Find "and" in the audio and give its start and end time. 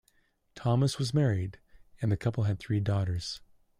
2.01-2.11